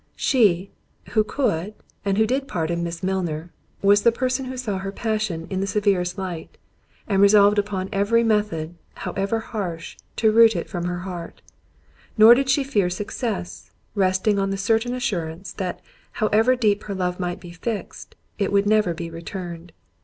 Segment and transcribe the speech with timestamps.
[0.15, 0.71] She,
[1.11, 3.51] who could, and who did pardon Miss Milner,
[3.83, 6.57] was the person who saw her passion in the severest light,
[7.07, 12.63] and resolved upon every method, however harsh, to root it from her heart—nor did she
[12.63, 18.15] fear success, resting on the certain assurance, that however deep her love might be fixed,
[18.39, 19.71] it would never be returned.